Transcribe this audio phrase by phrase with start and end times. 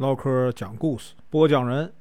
[0.00, 1.92] 唠嗑讲故事，播讲人：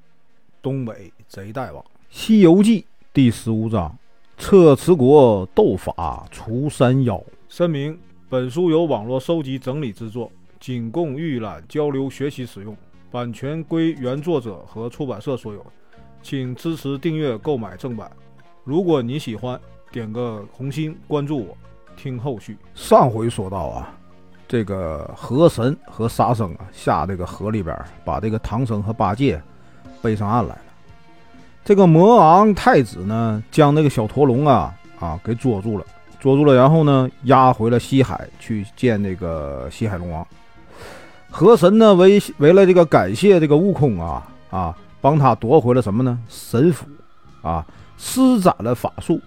[0.61, 3.93] 东北贼大王，《西游记》第十五章：
[4.37, 7.21] 车迟国斗法除山妖。
[7.49, 7.99] 声明：
[8.29, 10.31] 本书由网络收集整理制作，
[10.61, 12.73] 仅供预览、交流、学习使用，
[13.11, 15.65] 版权归原作者和出版社所有，
[16.23, 18.09] 请支持订阅、购买正版。
[18.63, 19.59] 如果你喜欢，
[19.91, 21.57] 点个红心，关注我，
[21.97, 22.55] 听后续。
[22.73, 23.98] 上回说到啊。
[24.49, 29.39] 这个河神和沙僧啊，下这个河里边，把这个唐僧和八戒
[30.01, 30.61] 背上岸来了。
[31.63, 35.85] 这个魔昂太子呢，将那个小驼龙啊啊给捉住了，
[36.19, 40.25] 捉住了，然后呢，押回了西海去见那个西海龙王。
[41.29, 46.17] 河神呢，为为了这个感谢这个悟空啊啊，帮他夺回了什么呢？
[46.27, 46.87] 神斧
[47.43, 47.63] 啊，
[47.99, 49.21] 施展了法术，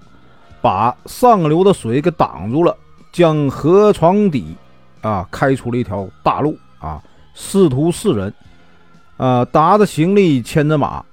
[0.61, 2.77] 把上流的水给挡住了，
[3.13, 4.57] 将河床底。
[5.03, 7.03] 啊，开出了一条大路啊！
[7.35, 8.33] 师徒四人，
[9.17, 11.05] 啊，搭着行李，牵着马，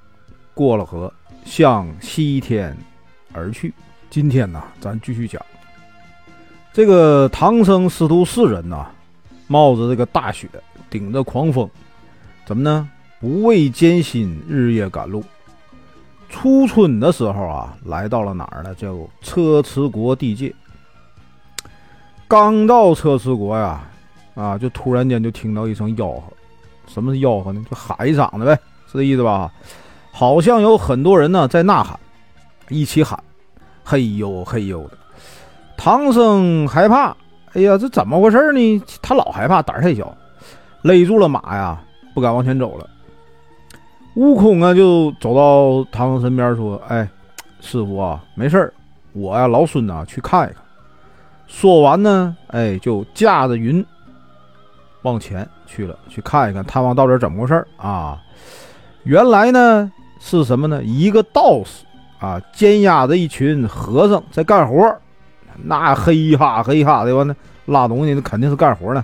[0.54, 1.12] 过了河，
[1.44, 2.78] 向西天
[3.34, 3.74] 而去。
[4.10, 5.42] 今天呢，咱继续讲
[6.72, 8.88] 这个唐僧师徒四人呐，
[9.48, 10.48] 冒着这个大雪，
[10.90, 11.70] 顶着狂风，
[12.46, 12.90] 怎么呢？
[13.20, 15.24] 不畏艰辛，日夜赶路。
[16.30, 18.74] 初春的时候啊，来到了哪儿呢？
[18.76, 20.54] 叫车迟国地界。
[22.30, 23.82] 刚到车迟国呀，
[24.36, 26.32] 啊，就突然间就听到一声吆喝，
[26.86, 27.60] 什么是吆喝呢？
[27.68, 28.54] 就喊一嗓子呗，
[28.86, 29.52] 是这意思吧？
[30.12, 32.00] 好像有很多人呢在呐喊，
[32.70, 33.20] 一起喊，
[33.84, 34.92] 嘿呦嘿呦的。
[35.76, 37.18] 唐僧害怕，
[37.54, 38.84] 哎呀，这怎么回事呢？
[39.02, 40.16] 他老害怕，胆儿太小，
[40.84, 41.82] 勒住了马呀，
[42.14, 42.88] 不敢往前走了。
[44.14, 47.10] 悟空啊，就走到唐僧身边说：“哎，
[47.60, 48.72] 师傅啊，没事儿，
[49.14, 50.64] 我呀老孙呐去看一看。”
[51.50, 53.84] 说完呢，哎，就驾着云
[55.02, 58.22] 往前去了，去看一看，探望到底怎么回事啊？
[59.04, 60.82] 原来呢是什么呢？
[60.84, 61.84] 一个道士
[62.20, 64.96] 啊，监押着一群和尚在干活，
[65.64, 69.04] 那嘿哈嘿哈的完呢，拉东西那肯定是干活呢。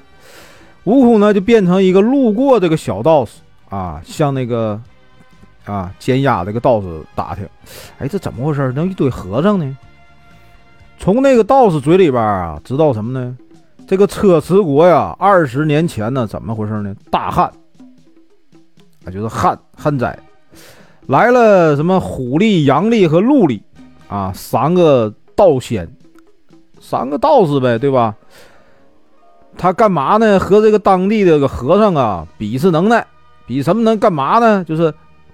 [0.83, 4.79] 悟空呢就变成一个路过这个小道士啊，向那个
[5.65, 7.43] 啊监押这个道士打听，
[7.97, 8.71] 哎，这怎么回事？
[8.75, 9.77] 那一堆和尚呢？
[10.97, 13.37] 从那个道士嘴里边啊，知道什么呢？
[13.87, 16.95] 这个车迟国呀，二十年前呢，怎么回事呢？
[17.11, 17.45] 大旱
[19.05, 20.17] 啊，就是旱旱灾，
[21.05, 23.61] 来了什么虎力、羊力和鹿力
[24.07, 25.87] 啊，三个道仙，
[26.81, 28.15] 三个道士呗，对吧？
[29.57, 30.39] 他干嘛呢？
[30.39, 33.05] 和这个当地的个和尚啊比试能耐，
[33.45, 34.63] 比什么能干嘛呢？
[34.63, 34.91] 就是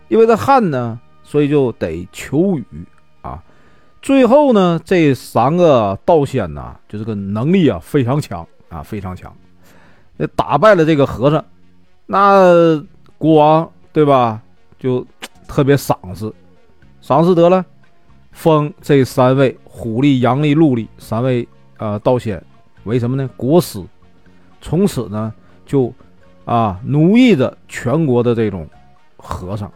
[0.09, 2.65] 因为这旱呢，所以就得求雨。
[4.01, 9.31] 最后呢，这三个道仙呐，就这个能力啊非常强啊，非常强，
[10.17, 11.43] 那打败了这个和尚，
[12.07, 12.83] 那
[13.19, 14.41] 国王对吧，
[14.79, 15.05] 就
[15.47, 16.33] 特别赏识，
[16.99, 17.63] 赏识得了，
[18.31, 21.47] 封这三位虎力、羊力、鹿力三位
[21.77, 22.43] 呃道仙
[22.85, 23.29] 为什么呢？
[23.37, 23.79] 国师，
[24.61, 25.31] 从此呢
[25.63, 25.93] 就
[26.45, 28.67] 啊奴役着全国的这种
[29.15, 29.71] 和尚，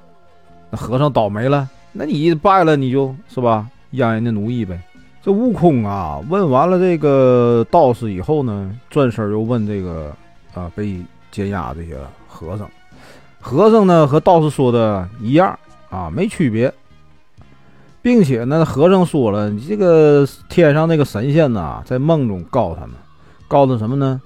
[0.72, 3.70] 那和尚倒霉了，那你败了你就是吧？
[3.92, 4.80] 让人家奴役呗。
[5.22, 10.14] 这悟空啊，问完了这个道士以后呢，转身又问这个
[10.54, 10.98] 啊被
[11.32, 11.98] 监押这些
[12.28, 12.70] 和尚。
[13.40, 15.58] 和尚呢和道士说的一样
[15.90, 16.72] 啊，没区别，
[18.02, 22.92] 并且呢，和尚说了，你这个天上那个神仙呐，在梦中告诉他们，
[23.48, 24.22] 告诉什么呢？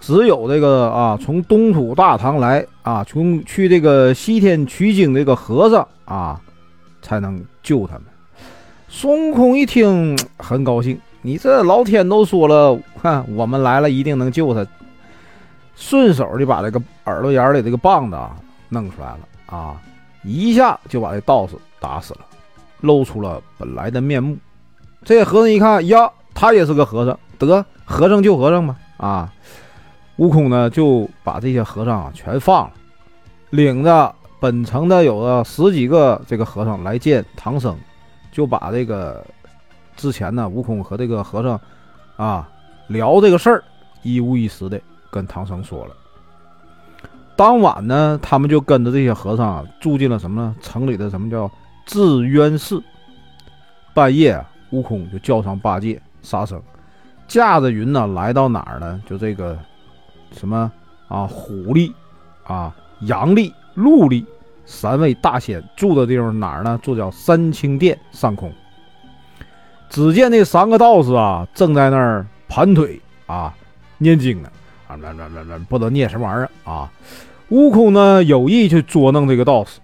[0.00, 6.40] 只有这个啊，从东土大唐来啊，从去这个西天取经这个和尚啊，
[7.02, 8.04] 才能救他们。
[8.94, 14.64] 孙悟空一听 很高兴，你这老天都说了，哈，我们来了一定能救他。
[15.74, 18.36] 顺手就把这个耳朵眼里这个棒子啊
[18.68, 19.80] 弄出来了啊，
[20.22, 22.20] 一下就把这道士打死了，
[22.82, 24.36] 露出了本来的面目。
[25.02, 29.32] 这和尚一看呀，他也是个和尚，得和尚救和尚吧啊！
[30.16, 32.72] 悟空呢就把这些和尚啊全放了，
[33.48, 37.74] 领着本城的有个十几个这个和尚来见唐僧。
[38.32, 39.24] 就把这个
[39.96, 41.60] 之前呢，悟空和这个和尚
[42.16, 42.48] 啊
[42.88, 43.62] 聊这个事儿，
[44.02, 44.80] 一五一十的
[45.10, 45.94] 跟唐僧说了。
[47.36, 50.56] 当晚呢，他们就跟着这些和尚住进了什么呢？
[50.60, 51.50] 城里的什么叫
[51.86, 52.82] 智渊寺。
[53.94, 56.60] 半夜，悟空就叫上八戒、沙僧，
[57.28, 59.02] 驾着云呢，来到哪儿呢？
[59.06, 59.58] 就这个
[60.32, 60.72] 什么
[61.08, 61.94] 啊，虎力
[62.44, 64.24] 啊，阳力、鹿力。
[64.64, 66.78] 三位大仙住的地方哪儿呢？
[66.82, 68.52] 住叫三清殿上空。
[69.90, 73.54] 只见那三个道士啊，正在那儿盘腿啊
[73.98, 74.50] 念经呢，
[74.88, 74.96] 啊，
[75.68, 76.90] 不知道念什么玩意儿啊。
[77.50, 79.80] 悟空呢有意去捉弄这个道士，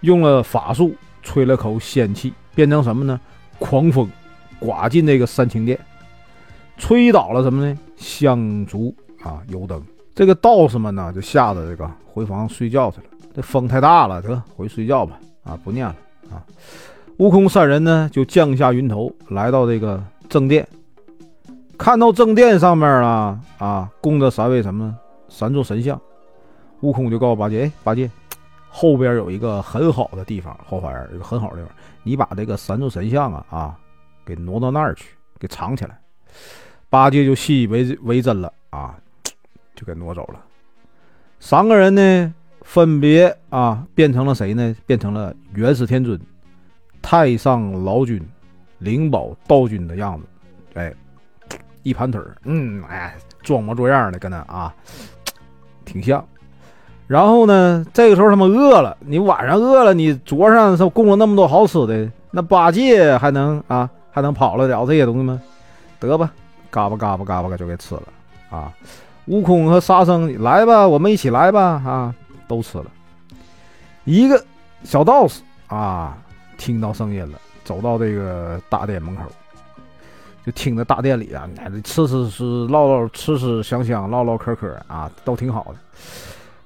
[0.00, 3.18] 用了法术，吹了口仙气，变成什么呢？
[3.58, 4.08] 狂风
[4.58, 5.78] 刮进这个三清殿，
[6.76, 7.78] 吹倒了什么呢？
[7.96, 9.82] 香烛啊，油灯。
[10.14, 13.04] 这个道士们呢就吓得这个回房睡觉去了。
[13.38, 15.16] 这风太大了，得回去睡觉吧。
[15.44, 15.94] 啊，不念了
[16.28, 16.42] 啊。
[17.18, 20.66] 悟空三人呢就降下云头，来到这个正殿，
[21.78, 24.92] 看到正殿上面啊啊供着三位什么
[25.28, 26.00] 三座神像。
[26.80, 28.10] 悟空就告诉八戒：“哎，八戒，
[28.68, 33.78] 后边有一个很好的地方，后花园有个很好的地方，你把这个三座神像啊啊，
[34.26, 35.96] 给挪到那儿去，给藏起来。”
[36.90, 38.96] 八戒就信以为为真了啊，
[39.76, 40.44] 就给挪走了。
[41.38, 42.34] 三个人呢，
[42.68, 44.76] 分别啊变成了谁呢？
[44.84, 46.20] 变成了元始天尊、
[47.00, 48.22] 太上老君、
[48.76, 50.26] 灵宝道君的样子。
[50.74, 50.92] 哎，
[51.82, 54.74] 一盘腿儿，嗯，哎，装模作样的跟他啊，
[55.86, 56.22] 挺像。
[57.06, 58.94] 然后呢，这个时候他们饿了。
[59.00, 65.40] 你晚上饿了，你桌上是供了那么多好吃的，那八戒还能啊，还能跑了了这些东西吗？
[65.98, 66.30] 得吧，
[66.68, 68.02] 嘎巴嘎巴嘎巴就给吃了
[68.50, 68.70] 啊！
[69.24, 72.14] 悟空和沙僧来吧，我们一起来吧啊，
[72.48, 72.86] 都吃了。
[74.04, 74.42] 一个
[74.82, 76.16] 小道士啊，
[76.56, 79.22] 听到声音了，走到这个大殿门口，
[80.46, 81.46] 就听着大殿里啊，
[81.84, 85.74] 吃吃吃，唠唠，吃吃香香，唠唠嗑嗑啊，都挺好的。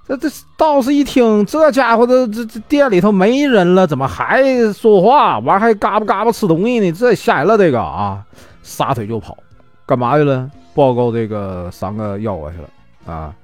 [0.07, 4.43] 这这道士一听，这家伙这这这店里头没人了，怎么还
[4.73, 5.39] 说话？
[5.41, 6.93] 完还嘎巴嘎巴吃东西呢？
[6.93, 8.25] 这吓人了，这个啊，
[8.63, 9.37] 撒腿就跑，
[9.85, 10.51] 干嘛去了？
[10.75, 12.69] 报告这个三个妖怪去了
[13.13, 13.35] 啊！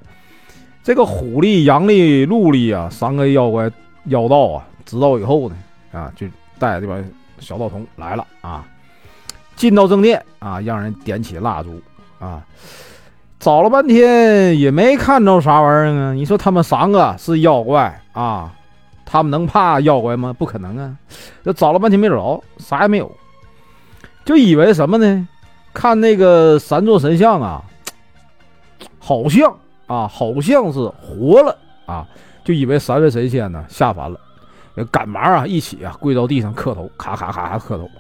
[0.89, 3.71] 这个虎力、羊力、鹿力啊，三个妖怪
[4.05, 5.55] 妖道啊，知道以后呢
[5.93, 6.27] 啊，就
[6.59, 7.05] 带着这帮
[7.41, 8.65] 小道童来了啊，
[9.55, 11.79] 进到正殿啊，让人点起蜡烛
[12.19, 12.43] 啊。
[13.39, 16.15] 找了半天也没看着啥玩意儿啊！
[16.15, 18.55] 你说他们三个是妖怪啊？
[19.05, 20.33] 他们能怕妖怪吗？
[20.33, 20.97] 不可能啊！
[21.45, 23.15] 这找了半天没找着，啥也没有，
[24.25, 25.29] 就以为什么呢？
[25.75, 27.63] 看那个三座神像啊，
[28.99, 29.55] 好像
[29.89, 32.07] 啊，好像是活了啊，
[32.45, 34.21] 就以为三位神仙呢下凡了，
[34.93, 37.91] 赶忙啊一起啊跪到地上磕头，咔咔咔磕头。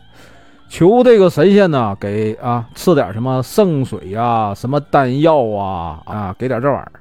[0.69, 6.93] 求这个神仙呢，给啊赐点什么圣水呀，什么丹药啊啊，给点这玩意儿。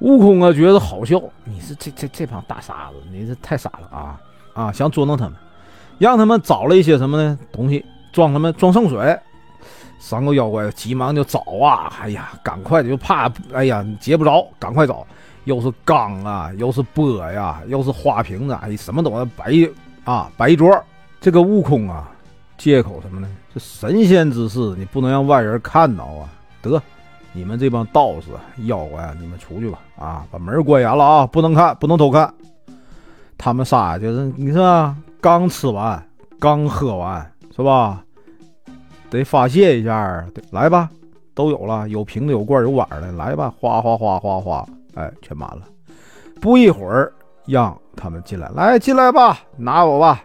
[0.00, 4.20] 悟空啊，觉得好笑，你是这这这帮大傻子，你这太傻了啊
[4.52, 4.72] 啊！
[4.72, 5.34] 想捉弄他们，
[5.98, 9.16] 让他们找了一些什么呢东西装他们装圣水。
[10.06, 15.06] 三个妖怪急忙就找啊，哎呀，赶快就怕，哎呀，接不着，赶快找，
[15.44, 19.50] 又是缸啊，又是钵呀，又是花瓶子，哎，什么都摆
[20.04, 20.70] 啊，摆一桌。
[21.22, 22.10] 这个悟空啊。
[22.58, 23.26] 借口什么呢？
[23.52, 26.28] 这神仙之事，你不能让外人看到啊！
[26.60, 26.80] 得，
[27.32, 28.28] 你们这帮道士、
[28.66, 29.78] 妖怪啊，你们出去吧！
[29.98, 32.32] 啊，把门关严了啊，不能看，不能偷看。
[33.38, 36.06] 他们仨就是你说，刚吃完，
[36.38, 38.03] 刚喝完，是吧？
[39.14, 40.24] 得发泄一下。
[40.50, 40.90] 来吧，
[41.34, 45.62] 都有了，有瓶子、有罐、有碗的，来吧，哗哗哗哗哗，哎，全满了。
[46.40, 47.12] 不一会儿，
[47.46, 50.22] 让他们进来，来进来吧，拿我吧。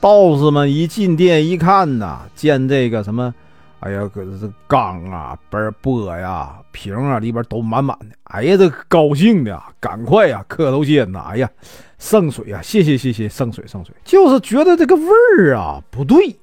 [0.00, 3.34] 道士们一进店一看呐，见这个什么，
[3.80, 8.06] 哎呀，可是缸啊、杯儿、钵呀、瓶啊，里边都满满的。
[8.24, 11.26] 哎呀，这高兴的，赶快呀，磕头谢呐！
[11.28, 11.50] 哎呀，
[11.98, 13.94] 圣水啊，谢谢谢谢，圣水圣水。
[14.02, 15.04] 就是觉得这个味
[15.38, 16.34] 儿啊不对，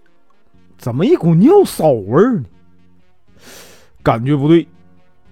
[0.77, 2.45] 怎么一股尿骚味儿呢？
[4.03, 4.67] 感觉不对。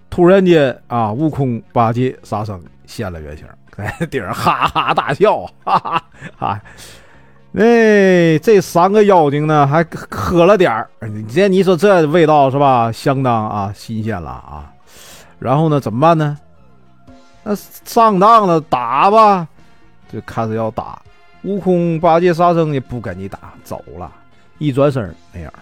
[0.10, 6.04] 突然间啊，悟空、八戒、沙僧现了原形，在顶上哈哈大笑，哈哈
[6.38, 6.62] 哈。
[7.52, 10.90] 那，这三个妖精呢，还喝了点儿。
[11.02, 12.92] 你这你说这味道是吧？
[12.92, 14.72] 相当啊，新鲜了啊。
[15.38, 16.38] 然后呢，怎么办呢？
[17.44, 19.48] 那上当了，打吧，
[20.12, 21.02] 就开始要打。
[21.44, 24.12] 悟空、八戒、沙僧也不跟你打，走了。
[24.58, 25.60] 一转身没影了。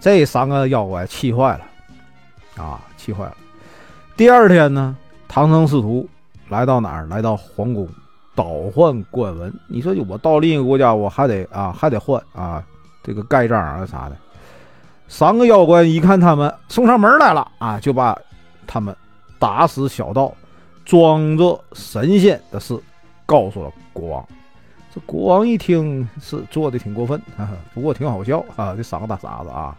[0.00, 3.36] 这三个妖怪气坏了啊，气坏了。
[4.16, 4.96] 第二天呢，
[5.28, 6.08] 唐僧师徒
[6.48, 7.06] 来到哪儿？
[7.06, 7.88] 来到皇宫。
[8.34, 12.64] 倒换官文，你说我到另一个国家，我还得啊，还得换啊，
[13.02, 14.16] 这个盖章啊啥的。
[15.06, 18.18] 三个妖怪一看他们送上门来了啊，就把
[18.66, 18.96] 他们
[19.38, 20.34] 打死小道，
[20.86, 22.74] 装作神仙的事
[23.26, 24.26] 告诉了国王。
[24.94, 27.20] 这国王一听是做的挺过分，
[27.72, 29.76] 不过挺好笑啊，这三个大傻子啊。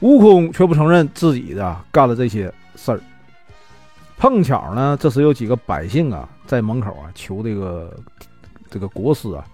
[0.00, 3.00] 悟空却不承认自己的干了这些事儿。
[4.18, 7.94] 碰巧呢，这时有几个百姓啊，在门口啊求这个
[8.70, 9.44] 这个国师啊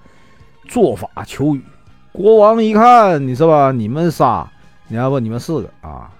[0.69, 1.63] 做法求雨。
[2.13, 3.73] 国王一看，你是吧？
[3.73, 4.49] 你们仨，
[4.87, 6.13] 你要不你们四个啊，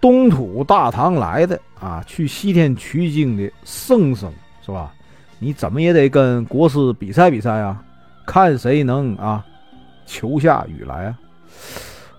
[0.00, 4.30] 东土大唐来的啊，去西天取经的圣僧
[4.64, 4.92] 是吧？
[5.38, 7.82] 你怎么也得跟国师比赛比赛啊，
[8.26, 9.44] 看谁能啊
[10.06, 11.18] 求下雨来啊！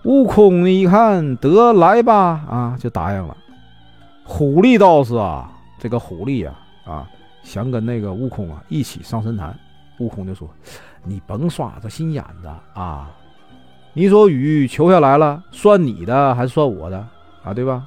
[0.04, 2.14] 悟空一看，得来吧
[2.48, 3.36] 啊，就答应了。
[4.24, 6.52] 虎力道士啊，这个虎力呀
[6.84, 7.08] 啊，
[7.42, 9.58] 想跟那个悟空啊一起上神坛。
[9.98, 10.48] 悟空就说
[11.02, 13.10] ：“你甭耍这心眼子啊！
[13.94, 17.04] 你说雨求下来了，算你的还是算我的
[17.42, 17.52] 啊？
[17.52, 17.84] 对吧？”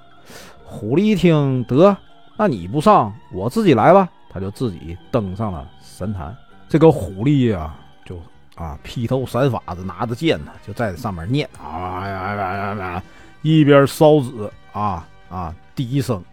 [0.65, 1.95] 狐狸一听得，
[2.37, 4.09] 那你不上，我自己来吧。
[4.33, 6.33] 他就自己登上了神坛。
[6.69, 8.17] 这个狐狸呀，就
[8.55, 13.03] 啊披头散发的，拿着剑呢，就在上面念啊呀呀呀，
[13.41, 16.23] 一边烧纸啊啊，第一声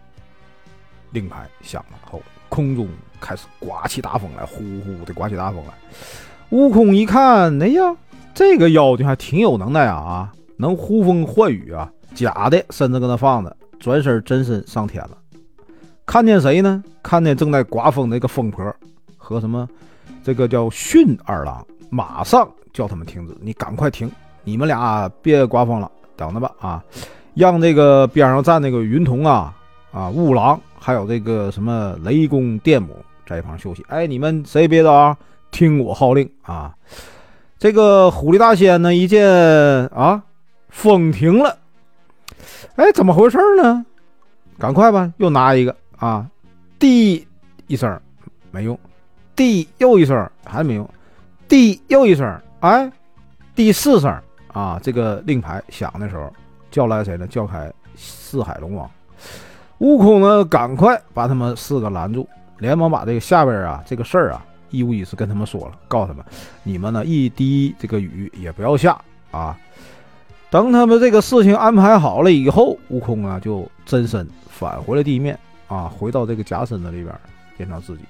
[1.11, 2.87] 令牌响了后，空中
[3.19, 5.73] 开始刮起大风来，呼呼的刮起大风来。
[6.51, 7.95] 悟空一看，哎呀，
[8.33, 13.55] 这个妖精还挺有能耐啊啊，能呼风唤雨啊，假的身子搁那放着。
[13.79, 15.17] 转身真身上天了，
[16.09, 16.83] 看见谁呢？
[17.03, 18.75] 看见正在刮风那个疯婆
[19.15, 19.69] 和什么
[20.23, 24.11] 这个叫训二郎，马上叫他们停止，你赶快停，
[24.43, 26.83] 你们俩别刮风了，等着吧啊！
[27.35, 29.55] 让这个边上站那个云童啊
[29.91, 32.95] 啊雾狼，还有这个什么雷公电母
[33.27, 33.85] 在一旁休息。
[33.87, 35.15] 哎，你们谁别走啊？
[35.51, 36.73] 听我号令啊！
[37.59, 39.29] 这个狐狸大仙呢，一见
[39.89, 40.23] 啊
[40.69, 41.55] 风停了。
[42.77, 43.85] 哎，怎么回事呢？
[44.57, 46.25] 赶快吧，又拿一个啊！
[46.79, 47.27] 滴
[47.67, 47.99] 一声
[48.51, 48.79] 没用，
[49.35, 50.89] 滴又一声还没用，
[51.47, 52.91] 滴又一声，哎，
[53.53, 54.09] 第四声
[54.53, 54.79] 啊！
[54.81, 56.31] 这个令牌响的时候，
[56.71, 57.27] 叫来谁呢？
[57.27, 58.89] 叫开四海龙王。
[59.79, 62.27] 悟空呢，赶快把他们四个拦住，
[62.59, 66.25] 连忙把这个下边啊这个事儿啊一五一十跟他们说了，告诉他们，
[66.63, 68.99] 你们呢一滴这个雨也不要下
[69.31, 69.57] 啊。
[70.49, 75.37] 等他们这个事情安排好了以后，悟空啊就真身返回了地面
[75.69, 77.15] 啊，回到这个假身子里边，
[77.55, 78.03] 变成自己。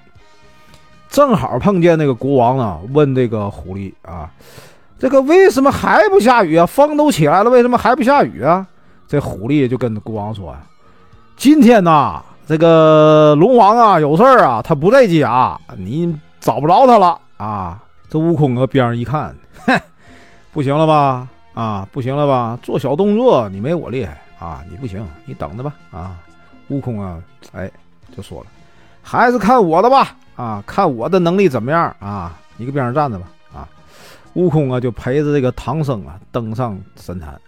[1.08, 4.28] 正好碰见那个国王呢，问这个狐狸啊，
[4.98, 6.66] 这个为什么还不下雨啊？
[6.66, 8.66] 风都起来了，为什么还不下雨啊？
[9.06, 10.60] 这狐狸就跟国王说呀，
[11.36, 17.82] 今天呐，这个龙王啊有事儿啊，他不在家，你找不着他了啊。
[18.08, 19.36] 这悟空搁边上一看，
[19.66, 19.80] 哼，
[20.52, 21.28] 不行了吧？
[21.54, 22.58] 啊，不行了吧？
[22.62, 24.64] 做小动作你没我厉害啊！
[24.70, 25.74] 你不行，你等着吧！
[25.90, 26.16] 啊，
[26.70, 27.22] 悟空啊，
[27.52, 27.70] 哎，
[28.16, 28.46] 就说了，
[29.02, 30.16] 还是看我的吧！
[30.36, 32.38] 啊，看我的能力怎么样啊！
[32.56, 33.26] 你搁边上站着吧！
[33.52, 33.68] 啊，
[34.34, 37.38] 悟空啊，就陪着这个唐僧啊登上神坛，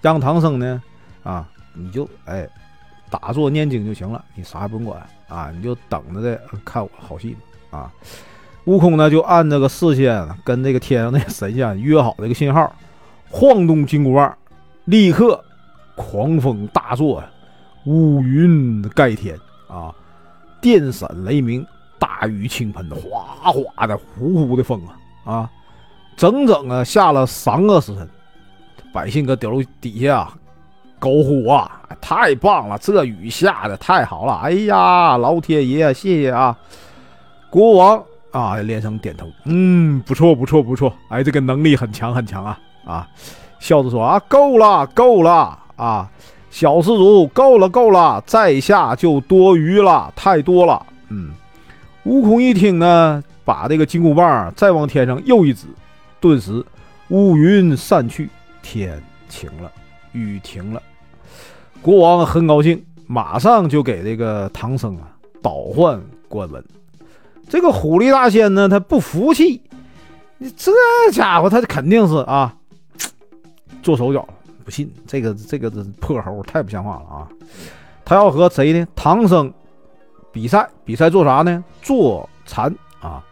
[0.00, 0.82] 让唐僧呢，
[1.22, 2.46] 啊，你就哎
[3.08, 7.36] 打坐念经就行了，你啥也不用管啊，你就等着这看我好戏
[7.70, 7.90] 啊！
[8.66, 12.72] 悟空呢，就按这个事先跟这个天上那神仙约好这个信号。
[13.34, 14.36] 晃动金箍棒，
[14.84, 15.42] 立刻
[15.94, 17.30] 狂风大作呀，
[17.84, 19.94] 乌云盖天啊，
[20.60, 21.66] 电闪雷鸣，
[21.98, 25.50] 大雨倾盆，哗哗的，呼呼的风啊啊，
[26.16, 28.08] 整整啊下了三个时辰，
[28.92, 30.34] 百姓搁吊楼底下啊
[30.98, 36.56] 高呼啊，太棒了，这雨下的太好了，哎呀，老天爷，谢谢啊！
[37.50, 42.58] 国王啊连声点头，嗯，不错不错不错，哎，这个能力很强很强啊。
[42.84, 43.08] 啊，
[43.60, 46.10] 笑着说：“啊，够了，够了啊，
[46.52, 51.30] 小施主，够了，够了，在下就多余了，太多了。”嗯，
[52.04, 55.66] 悟空一听呢，把这个金箍棒再往天上又一指，
[56.20, 56.62] 顿时
[57.08, 58.28] 乌云散去，
[58.62, 59.72] 天晴了，
[60.12, 60.82] 雨停了。
[61.80, 65.08] 国王很高兴，马上就给这个唐僧啊
[65.42, 66.62] 倒换官文。
[67.48, 69.62] 这个狐狸大仙呢，他不服气，
[70.36, 70.70] 你这
[71.12, 72.54] 家伙，他肯定是啊。
[73.82, 77.28] 做手脚了，不信这个这个破猴太不像话了啊！
[78.04, 78.86] 他要和谁呢？
[78.94, 79.52] 唐僧
[80.32, 81.62] 比赛，比赛做啥呢？
[81.82, 83.22] 坐禅啊！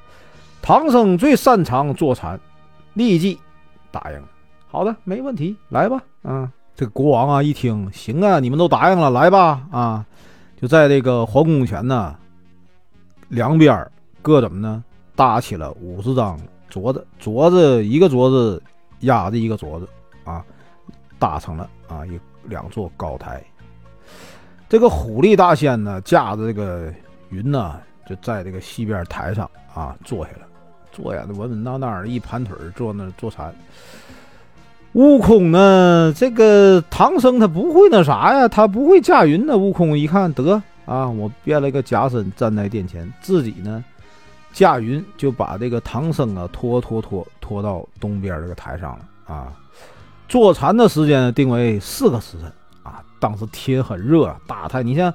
[0.62, 2.38] 唐僧最擅长坐禅，
[2.94, 3.38] 立即
[3.90, 4.22] 答应。
[4.68, 6.02] 好的，没问题，来吧。
[6.22, 9.62] 啊，这国王啊一听，行啊，你们都答应了，来吧。
[9.70, 10.06] 啊，
[10.60, 12.14] 就在这个皇宫前呢，
[13.28, 13.90] 两边
[14.22, 14.84] 各怎么呢？
[15.16, 18.62] 搭起了五十张桌子，桌子一个桌子
[19.00, 19.88] 压着一个桌子。
[20.24, 20.44] 啊，
[21.20, 23.40] 搭成了啊一两座高台。
[24.68, 26.92] 这个虎力大仙呢，驾着这个
[27.28, 30.46] 云呢，就在这个西边台上啊坐下了，
[30.90, 33.54] 坐下的稳稳当当的，一盘腿坐那坐禅。
[34.94, 39.56] 悟空呢，这个唐僧他不会那啥呀，他不会驾云呢。
[39.56, 43.84] 悟空一看得啊，我变了个假身站在殿前，自己呢
[44.52, 49.52] 驾云就把这个唐僧啊拖拖拖拖到东边这个台上了啊。
[50.30, 52.46] 坐禅的时间定为四个时辰
[52.84, 55.12] 啊，当时天很热，大太你像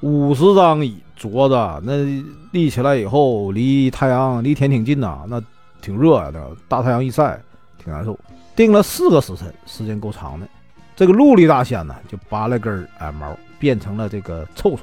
[0.00, 2.04] 五十张椅坐着，那
[2.52, 5.42] 立起来以后离太阳离天挺近呐，那
[5.80, 6.30] 挺热呀，
[6.68, 7.40] 大太阳一晒
[7.82, 8.16] 挺难受。
[8.54, 10.46] 定了四个时辰，时间够长的。
[10.94, 14.80] 这个陆力大仙呢，就拔了根耳毛，变成了这个臭虫，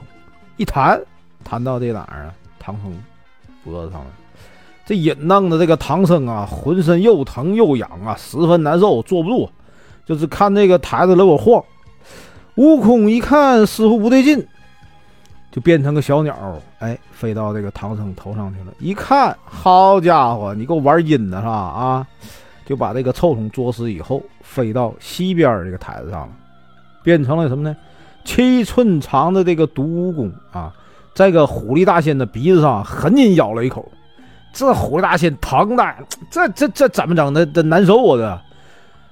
[0.57, 0.99] 一弹
[1.43, 2.33] 弹到这哪儿啊？
[2.57, 2.91] 唐僧
[3.63, 4.07] 脖子上了。
[4.83, 9.47] 这引弄的这个唐僧啊，浑身又疼又痒啊，十分难受，坐不住，
[10.05, 11.63] 就是看那个台子给我晃。
[12.55, 14.45] 悟空一看似乎不对劲，
[15.51, 16.33] 就变成个小鸟，
[16.79, 18.73] 哎，飞到这个唐僧头上去了。
[18.79, 21.51] 一看，好家伙，你给我玩阴的是吧？
[21.51, 22.07] 啊，
[22.65, 26.29] 就把这个臭虫捉死以后，飞到西边这个台子上了，
[27.03, 27.75] 变成了什么呢？
[28.23, 30.73] 七寸长的这个毒蜈蚣啊，
[31.13, 33.91] 在个狐狸大仙的鼻子上狠劲咬了一口。
[34.53, 35.95] 这狐狸大仙疼的，
[36.31, 37.45] 这这这怎么整的？
[37.45, 38.17] 这难受啊！
[38.17, 38.41] 这，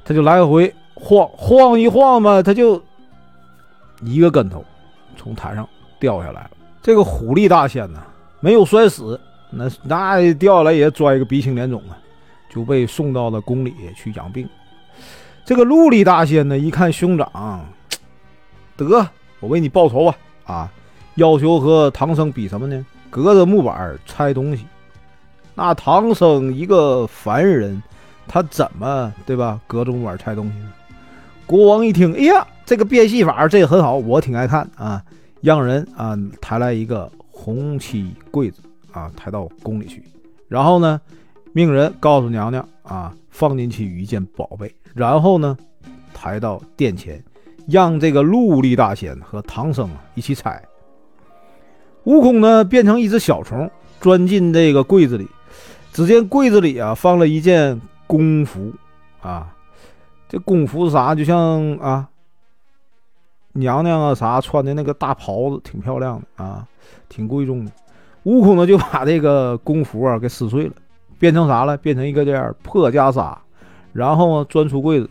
[0.06, 2.82] 他就来回晃晃一晃嘛，他就。
[4.06, 4.62] 一个跟头，
[5.16, 5.66] 从台上
[5.98, 6.52] 掉下来了。
[6.82, 8.04] 这个虎力大仙呢，
[8.42, 9.18] 没有摔死，
[9.50, 11.96] 那那掉下来也摔个鼻青脸肿啊，
[12.50, 14.50] 就被送到了宫里去养病。
[15.46, 17.66] 这个陆力大仙呢，一看兄长，
[18.76, 19.08] 得
[19.40, 20.18] 我为你报仇吧！
[20.44, 20.70] 啊，
[21.16, 22.86] 要求和唐僧比什么呢？
[23.10, 24.66] 隔着木板拆东西。
[25.56, 27.82] 那唐僧一个凡人，
[28.28, 29.62] 他怎么对吧？
[29.66, 30.74] 隔着木板拆东西呢？
[31.46, 32.48] 国王一听，哎呀！
[32.66, 35.04] 这个变戏法，这个很好，我挺爱看啊。
[35.42, 38.62] 让人啊抬来一个红漆柜子
[38.94, 40.02] 啊，抬到宫里去。
[40.48, 41.00] 然后呢，
[41.52, 44.74] 命人告诉娘娘啊，放进去一件宝贝。
[44.94, 45.58] 然后呢，
[46.14, 47.22] 抬到殿前，
[47.68, 50.64] 让这个陆力大仙和唐僧啊一起采。
[52.06, 53.70] 悟空呢变成一只小虫，
[54.00, 55.28] 钻进这个柜子里。
[55.92, 58.72] 只见柜子里啊放了一件宫服
[59.22, 59.53] 啊，
[60.28, 61.14] 这宫服是啥？
[61.14, 62.10] 就像啊。
[63.56, 66.68] 娘娘啊，啥穿的那个大袍子挺漂亮的啊，
[67.08, 67.72] 挺贵重的。
[68.24, 70.74] 悟空呢就把这个宫服啊给撕碎了，
[71.20, 71.78] 变成啥了？
[71.78, 73.38] 变成一个这样破袈裟，
[73.92, 75.08] 然后钻出柜子，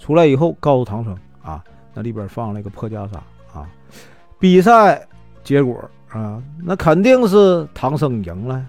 [0.00, 1.62] 出来以后告诉唐僧啊，
[1.94, 3.14] 那里边放了一个破袈裟
[3.56, 3.70] 啊。
[4.40, 5.06] 比赛
[5.44, 8.66] 结果啊，那肯定是唐僧赢了。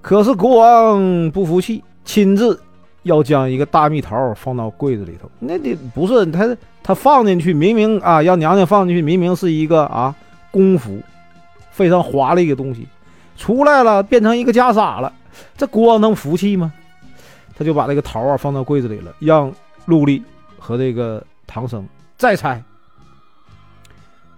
[0.00, 2.60] 可是国王不服气，亲自。
[3.02, 10.14] 要将一个大蜜桃放到柜子里头，那你不是他他放进去，明明啊，让娘娘放进去，明明是一个啊
[10.50, 11.00] 功夫
[11.70, 12.86] 非常华丽的东西，
[13.36, 15.12] 出来了变成一个袈裟了，
[15.56, 16.72] 这国王能服气吗？
[17.56, 19.52] 他就把这个桃啊放到柜子里了，让
[19.86, 20.22] 陆力
[20.58, 21.86] 和这个唐僧
[22.16, 22.62] 再猜。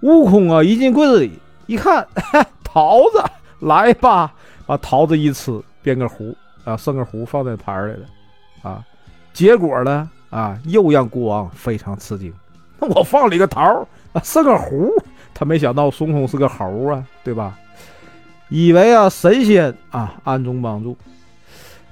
[0.00, 1.32] 悟空啊一进柜子里
[1.66, 2.06] 一看，
[2.64, 3.22] 桃子
[3.60, 4.32] 来吧，
[4.66, 8.06] 把桃子一吃，变个糊啊，剩个糊放在盘里了。
[8.64, 8.84] 啊，
[9.32, 10.10] 结果呢？
[10.30, 12.34] 啊，又让国王非常吃惊。
[12.80, 14.90] 那 我放了一个桃啊，是个狐。
[15.32, 17.56] 他没想到孙悟空是个猴啊，对吧？
[18.48, 20.96] 以为啊，神仙啊，暗中帮助。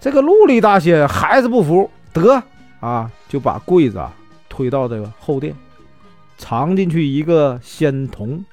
[0.00, 2.42] 这个陆力大仙还是不服，得
[2.80, 4.12] 啊，就把柜子啊
[4.48, 5.54] 推到这个后殿，
[6.36, 8.44] 藏进去一个仙童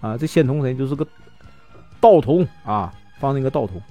[0.00, 0.16] 啊。
[0.16, 0.74] 这仙童谁？
[0.74, 1.04] 就是个
[2.00, 3.82] 道童啊，放那个道童。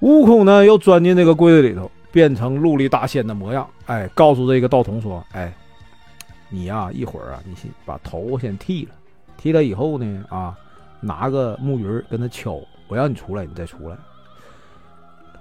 [0.00, 1.90] 悟空呢，又钻进那个柜子里头。
[2.16, 5.52] 变成陆力大仙的模样，哎，告诉这个道童说：“哎，
[6.48, 8.92] 你呀，一会儿啊，你先把头先剃了，
[9.36, 10.56] 剃了以后呢，啊，
[10.98, 13.96] 拿个木鱼跟他敲，我让你出来，你再出来。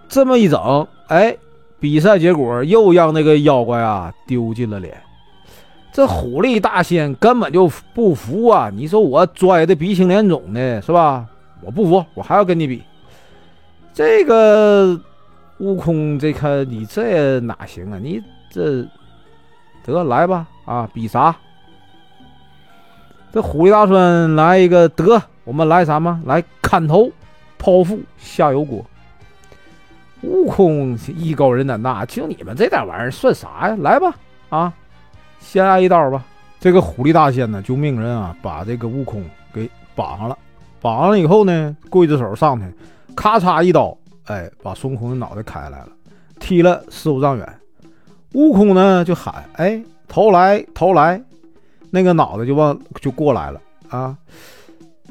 [0.10, 1.38] 这么一整，哎，
[1.80, 5.02] 比赛结果又让那个妖怪啊丢尽了脸。
[5.94, 8.70] 这虎力大仙根本就不服啊！
[8.70, 11.26] 你说我拽的鼻青脸肿的，是吧？
[11.62, 12.84] 我不服，我还要跟你比。
[13.94, 15.00] 这个。”
[15.60, 17.98] 悟空，这看你这哪行啊？
[18.02, 18.86] 你这
[19.84, 20.90] 得来吧啊！
[20.94, 21.36] 比啥？
[23.32, 26.22] 这虎力大孙来一个得，我们来什么？
[26.26, 27.10] 来砍头、
[27.60, 28.86] 剖腹、下油锅。
[30.22, 33.76] 悟空艺高人胆大，就你们这点玩意儿算啥呀？
[33.80, 34.14] 来吧
[34.50, 34.74] 啊！
[35.40, 36.24] 先挨一刀吧！
[36.60, 40.38] 这个虎力大仙呢，就命人啊，把这个悟空给绑上了。
[40.82, 42.66] 绑上了以后呢，刽子手上去，
[43.16, 43.96] 咔嚓一刀。
[44.26, 45.90] 哎，把孙悟空的脑袋砍下来了，
[46.40, 47.60] 踢了十五丈远。
[48.34, 51.22] 悟空呢就喊：“哎，头来，头来！”
[51.92, 54.18] 那个脑袋就往就过来了啊。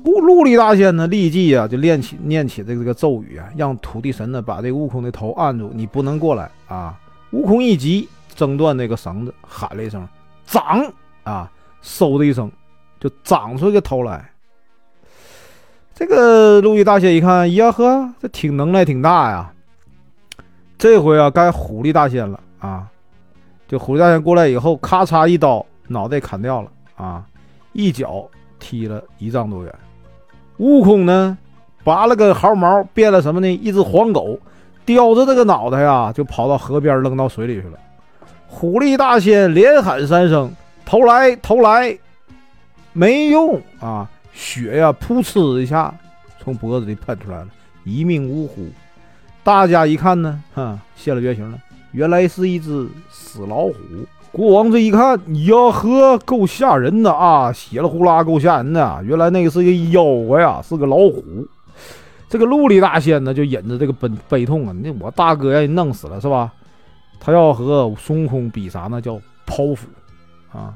[0.05, 7.01] 陆陆力大仙呢立即啊就念起念起这个这个咒语啊，让土地神呢把这悟空的头按住，你不能过来啊。
[7.31, 10.07] 悟空一急，挣断那个绳子，喊了一声
[10.45, 10.85] ：“长！”
[11.25, 11.51] 啊，
[11.83, 12.53] 嗖的一声，
[13.01, 14.31] 就长出一个头来。
[15.95, 19.51] 这个陆羽大仙一看，呀呵，这挺能耐挺大呀。
[20.77, 22.87] 这回啊，该虎力大仙了啊！
[23.69, 27.25] 这虎力大仙过来以后，咔嚓一刀脑袋砍掉了啊，
[27.73, 28.29] 一脚
[28.59, 29.73] 踢了一丈多远。
[30.57, 31.39] 悟空呢，
[31.85, 33.49] 拔了个毫毛，变了什么呢？
[33.49, 34.37] 一只黄狗，
[34.85, 37.79] 叼着这个脑袋呀，就跑到河边扔到水里去了。
[38.49, 40.53] 虎力大仙连喊三声
[40.85, 41.97] ：“投来，投来！”
[42.93, 45.95] 没用啊，血呀，噗呲一下
[46.39, 47.49] 从脖子里喷出来了，
[47.85, 48.67] 一命呜呼。
[49.43, 51.59] 大家一看呢，哈，现了原形了，
[51.93, 53.75] 原来是一只死老虎。
[54.33, 59.03] 国王这一看，呀呵，够吓人的啊，血了呼啦，够吓人的。
[59.05, 61.23] 原来那个是一个妖怪呀，是个老虎。
[62.29, 66.53] 这个陆力大仙呢，就引着这个悲悲痛啊，那我大哥让人弄死了是吧？
[67.21, 69.01] 他要和孙悟空比啥呢？
[69.01, 69.15] 叫
[69.47, 69.87] 剖腹
[70.53, 70.75] 啊。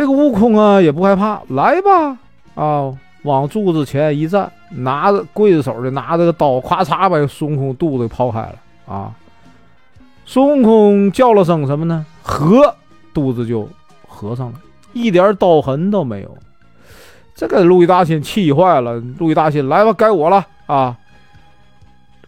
[0.00, 2.16] 这个悟空啊也不害怕，来吧
[2.54, 2.90] 啊，
[3.24, 8.54] 往柱子前一站，拿着刽子手的拿着个刀，咵嚓把孙悟空肚子剖开了
[8.86, 9.12] 啊！
[10.24, 12.06] 孙悟空叫了声什么呢？
[12.22, 12.74] 合，
[13.12, 13.68] 肚子就
[14.08, 14.54] 合上了，
[14.94, 16.34] 一点刀痕都没有。
[17.34, 20.96] 这个陆羽大仙气坏了，陆羽大仙来吧，该我了啊！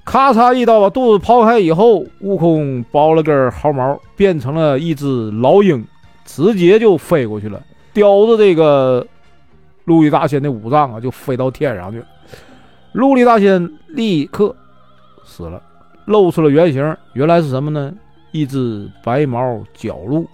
[0.05, 5.83] 咔嚓一刀把肚子剖开以后，悟空包了根毫毛，变成了一只老鹰。
[6.25, 9.07] 直接就飞过去了，叼着这个
[9.85, 12.07] 陆地大仙的五脏啊，就飞到天上去了。
[12.93, 14.55] 陆地大仙立刻
[15.25, 15.63] 死了，
[16.05, 17.93] 露出了原形，原来是什么呢？
[18.33, 20.27] 一只白毛角鹿，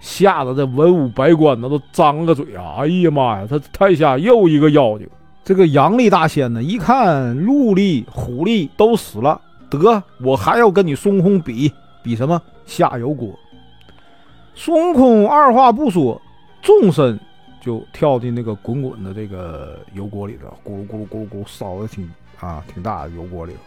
[0.00, 2.76] 吓得这文武百官呢都张个嘴啊！
[2.78, 5.08] 哎呀妈呀，他太吓，又一个妖精。
[5.44, 11.70] 这个阳历大仙呢，一看陆力、虎力都死了，得，我还要跟你孙悟空比
[12.02, 12.40] 比什么？
[12.64, 13.28] 下油锅。
[14.58, 16.20] 孙悟空二话不说，
[16.62, 17.20] 纵身
[17.60, 23.58] 就跳进那个滚滚的这个油锅里头，咕噜咕噜咕噜咕噜烧的挺啊挺大的油锅里头，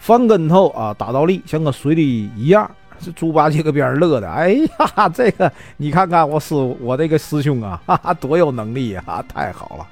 [0.00, 2.68] 翻跟头啊打倒立，像个水里一样。
[3.00, 9.86] 这猪八戒搁边上乐的，哎呀，这个你看看我师我这个师兄啊，哈哈，多有能力啊，太好了。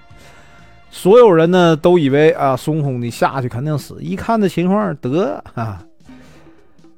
[0.91, 5.81] 所有人呢都以为啊孙悟空你下去肯定死，一看这情况得啊，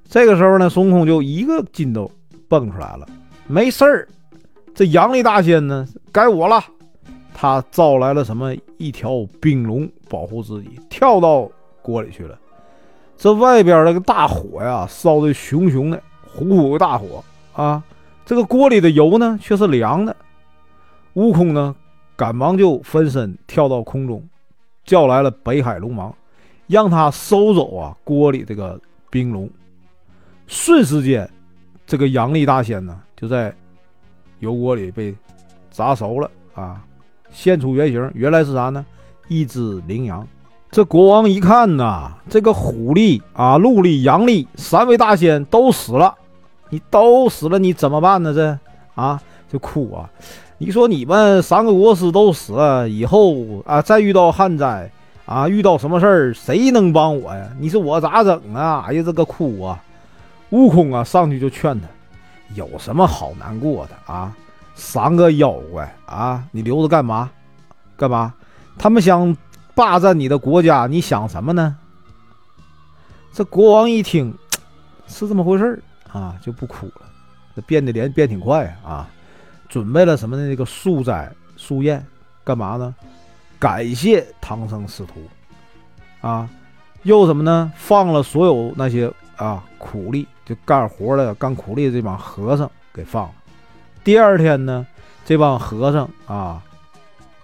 [0.09, 2.11] 这个时候呢孙悟空就一个筋斗
[2.49, 3.07] 蹦出来了。
[3.51, 4.07] 没事儿，
[4.75, 6.63] 这阳历大仙呢，该我了。
[7.33, 12.39] 他招来了什么一条冰龙保护自己，跳到锅里去了。
[13.17, 17.83] 这外边那个大火呀，烧的熊熊的，呼呼的大火啊。
[18.27, 20.15] 这个锅里的油呢，却是凉的。
[21.15, 21.75] 悟空呢，
[22.15, 24.23] 赶忙就分身跳到空中，
[24.85, 26.15] 叫来了北海龙王，
[26.67, 29.49] 让他收走啊锅里这个冰龙。
[30.47, 31.29] 瞬时间，
[31.87, 33.01] 这个阳历大仙呢。
[33.21, 33.53] 就在
[34.39, 35.13] 油锅里被
[35.73, 36.81] 炸熟了啊！
[37.33, 38.87] 现出原形，原来是啥呢？
[39.27, 40.27] 一只羚羊。
[40.71, 46.15] 这国王一看呐，这个虎力啊、鹿力、羊力三位大仙都死了，
[46.71, 48.33] 你都死了，你怎么办呢？
[48.33, 48.57] 这
[48.95, 50.09] 啊，就哭啊！
[50.59, 54.91] 你说你们三个国师都死了以后啊，再遇到旱灾
[55.27, 57.49] 啊，遇到什么事儿，谁能帮我呀？
[57.59, 58.85] 你说我咋整啊？
[58.87, 59.83] 哎呀，这个哭啊！
[60.51, 61.89] 悟空啊，上去就劝他。
[62.55, 64.35] 有什么好难过的啊？
[64.75, 67.31] 三个妖怪啊，你留着干嘛？
[67.97, 68.33] 干嘛？
[68.79, 69.37] 他们想
[69.75, 71.77] 霸占你的国家，你想什么呢？
[73.33, 74.33] 这国王一听
[75.07, 75.83] 是这么回事儿
[76.13, 77.03] 啊，就不哭了。
[77.57, 79.09] 这变的脸变挺快啊，
[79.69, 80.47] 准备了什么呢？
[80.47, 82.05] 那个素斋素宴，
[82.45, 82.95] 干嘛呢？
[83.59, 85.15] 感谢唐僧师徒
[86.21, 86.49] 啊，
[87.03, 87.73] 又什么呢？
[87.77, 90.29] 放了所有那些啊苦力。
[90.44, 93.35] 就干活的、干苦力的这帮和尚给放了。
[94.03, 94.87] 第二天呢，
[95.22, 96.64] 这帮和尚啊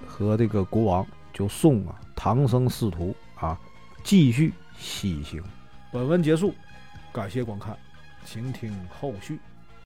[0.06, 3.60] 和这个国王就送啊唐僧师徒啊
[4.02, 5.42] 继续西行。
[5.92, 6.54] 本文结束，
[7.12, 7.76] 感谢观看，
[8.24, 9.38] 请听后续。